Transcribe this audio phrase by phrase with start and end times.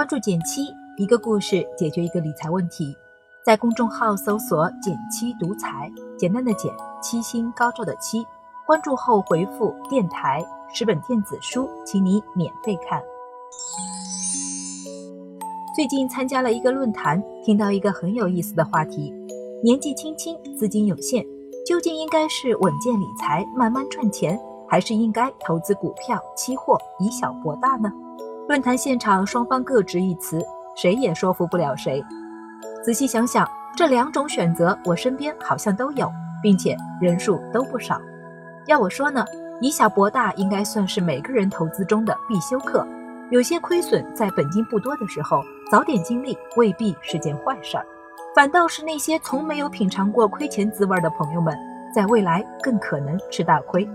[0.00, 2.96] 关注减七，一个故事解决一个理财问题。
[3.44, 8.24] 在公众号搜索“减七独裁，简单的简，七星高照的七。
[8.66, 10.42] 关注后回复“电台”
[10.72, 12.98] 十本电子书，请你免费看。
[15.76, 19.12] 最近参加了一个论坛，听到一个很有意思的话题：
[19.62, 21.22] 年纪轻轻，资金有限，
[21.66, 27.92] 究竟应该是稳健理财，慢慢赚钱，还是应该投资股票、期货，以小博大呢？
[28.50, 32.04] 论坛现场，双方各执一词，谁也说服不了谁。
[32.82, 36.10] 仔细想想，这两种选择，我身边好像都有，
[36.42, 38.02] 并且人数都不少。
[38.66, 39.24] 要我说呢，
[39.60, 42.84] 以小博大应该算是每个人投资中的必修课。
[43.30, 47.86] 有些亏损在本金不多的时候，早点经历未必是件坏事儿，
[48.34, 51.56] 反倒是那些从没有品尝过亏钱滋味的朋友们，
[51.94, 53.88] 在未来更可能吃大亏。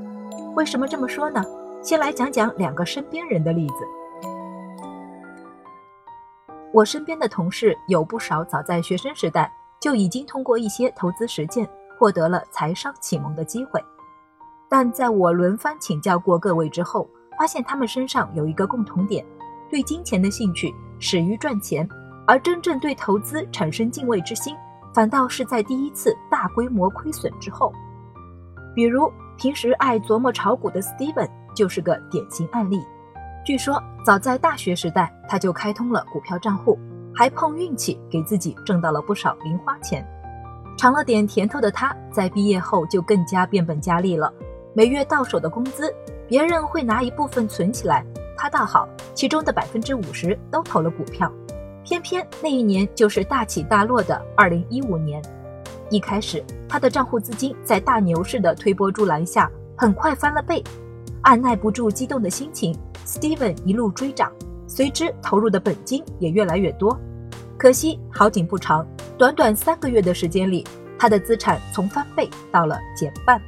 [0.55, 1.43] 为什么这么说呢？
[1.81, 3.73] 先来讲讲两个身边人的例子。
[6.75, 11.65] 我身边的同事有不少早在学生时代就已经通过一些投资实践
[11.97, 13.81] 获得了财商启蒙的机会，
[14.67, 17.07] 但在我轮番请教过各位之后，
[17.39, 19.25] 发现他们身上有一个共同点：
[19.69, 21.87] 对金钱的兴趣始于赚钱，
[22.27, 24.53] 而真正对投资产生敬畏之心，
[24.93, 27.71] 反倒是在第一次大规模亏损之后。
[28.73, 32.81] 比如平时爱琢磨炒股的 Steven 就是个典型案例。
[33.45, 36.79] 据说，早在大学时代，他就开通了股票账户，
[37.13, 40.03] 还碰运气给自己挣到了不少零花钱。
[40.75, 44.33] 尝了点甜头的他，在毕业后就更加变本加厉了。
[44.73, 45.93] 每月到手的工资，
[46.27, 48.03] 别人会拿一部分存起来，
[48.35, 51.31] 他倒好，其中的百分之五十都投了股票。
[51.83, 55.21] 偏偏那一年就是大起大落的二零一五年。
[55.91, 60.63] 一开始，他的账户资金在大牛市的推波助澜下，很快翻了倍。
[61.25, 62.73] 按耐不住激动的心情。
[63.05, 64.31] Steven 一路追涨，
[64.67, 66.97] 随之投入的本金也越来越多。
[67.57, 68.85] 可惜好景不长，
[69.17, 70.65] 短短三个月的时间里，
[70.97, 73.41] 他的资产从翻倍到了减半。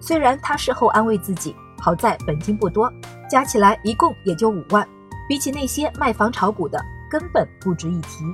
[0.00, 2.90] 虽然他事后安慰自己，好在本金不多，
[3.30, 4.86] 加起来一共也就五万，
[5.28, 8.24] 比起那些卖房炒股的，根本不值一提。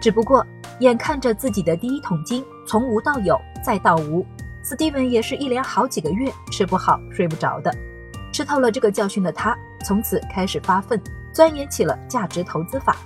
[0.00, 0.46] 只不过
[0.80, 4.24] 眼看着自己的第一桶金从无到有再到无
[4.62, 7.74] 斯蒂文也是一连好几个月吃不好睡不着的。
[8.32, 11.00] 吃透了这个教训的他，从此开始发奋
[11.32, 12.96] 钻研起了价值投资法。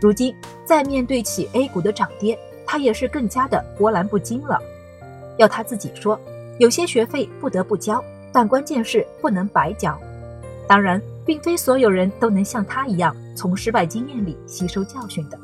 [0.00, 0.34] 如今
[0.64, 4.60] 再面对起 A 股的涨跌，他也是更加的波澜不惊了。
[5.38, 6.20] 要他自己说，
[6.58, 9.98] 有些学费不得不交，但关键是不能白交。
[10.66, 15.38] 当然，并非所有人都能像他一样从失败经验里吸收教训的。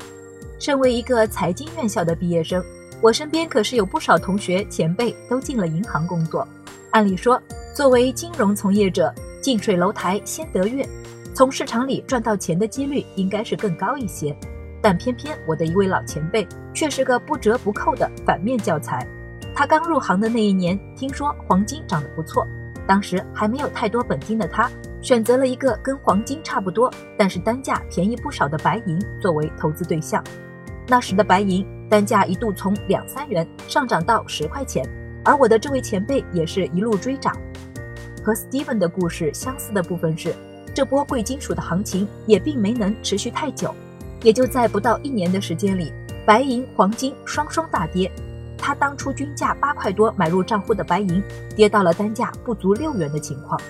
[0.59, 2.63] 身为一个财经院校的毕业生，
[3.03, 6.47] 我身边可是有不少同学前辈都进了银行工作。
[6.91, 7.37] 按理说，
[7.75, 10.87] 作为金融从业者，近水楼台先得月，
[11.33, 14.33] 从市场里赚到钱的几率应该是更高一些。
[14.81, 19.05] 但偏偏我的一位老前辈却是个不折不扣的反面教材。
[19.53, 22.47] 他刚入行的那一年，听说黄金涨得不错，
[22.87, 24.71] 当时还没有太多本金的他，
[25.01, 30.23] 选择了一个跟黄金差不多，但是单价便宜不少的白银作为投资对象。
[30.87, 34.83] 那时的白银单价一度从两三元上涨到十块钱。
[35.23, 37.37] 而我的这位前辈也是一路追涨，
[38.23, 40.33] 和 Steven 的故事相似的部分是，
[40.73, 43.75] 这波贵金属的行情也并没能持续太久，
[44.23, 45.93] 也就在不到一年的时间里，
[46.25, 48.11] 白银、黄金双双大跌。
[48.57, 51.21] 他当初均价八块多买入账户的白银，
[51.55, 53.61] 跌到了单价不足六元的情况。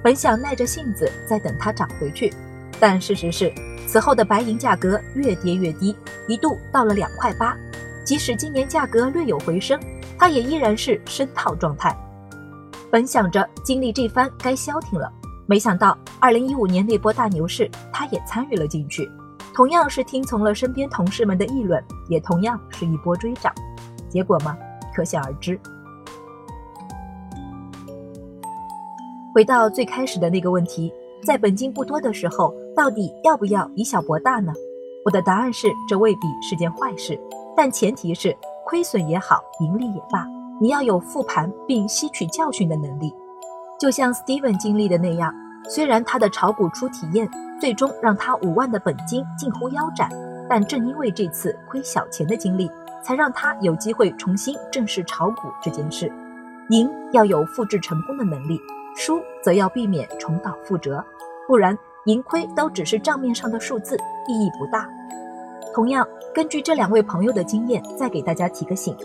[0.00, 2.32] 本想耐着性子再等它涨回去，
[2.78, 3.52] 但事实是，
[3.88, 5.96] 此后的白银价格越跌越低，
[6.28, 7.56] 一度到了两块八。
[8.04, 9.80] 即使今年价格略有回升。
[10.16, 11.94] 他也依然是深套状态，
[12.90, 15.12] 本想着经历这番该消停了，
[15.44, 19.10] 没想到二零一五年那波大牛市，他也参与了进去，
[19.52, 23.52] 同样是听从了身边同事们的议论，也同样是一波追涨，
[24.08, 24.56] 结果嘛，
[24.94, 25.58] 可想而知。
[29.34, 30.92] 回到最开始的那个问题，
[31.24, 34.52] 在本金不多的时候，到底要不要以小博大呢？
[35.04, 37.18] 我的答案是，这未必是件坏事，
[37.56, 38.36] 但前提是。
[38.66, 40.26] 亏损也好，盈利也罢，
[40.58, 43.14] 你要有复盘并吸取教训的能力。
[43.78, 45.34] 就像 Steven 经历的那样，
[45.68, 47.28] 虽然他的炒股初体验
[47.60, 50.08] 最终让他五万的本金近乎腰斩，
[50.48, 52.70] 但正因为这次亏小钱的经历，
[53.02, 56.10] 才让他有机会重新正视炒股这件事。
[56.70, 58.58] 赢要有复制成功的能力，
[58.96, 61.04] 输则要避免重蹈覆辙，
[61.46, 63.94] 不然盈亏都只是账面上的数字，
[64.26, 64.88] 意义不大。
[65.74, 68.96] 同样，根据这两位朋友的经验，再给大家提个醒：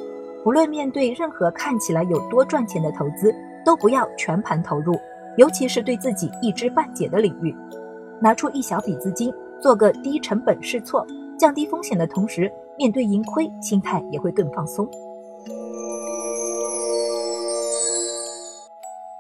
[0.44, 3.34] 不论面对任何看起来有多赚钱的投资，
[3.66, 4.94] 都不要全盘投入，
[5.36, 7.56] 尤其是对自己一知半解的领域，
[8.22, 11.04] 拿出一小笔资金，做个低成本试错，
[11.40, 14.88] 降低风险的同时，面对盈亏，心态也会更放松。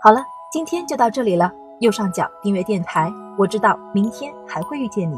[0.03, 1.51] 好了，今天就到这里了。
[1.79, 5.17] 右上角订阅电台，我知道明天还会遇见你。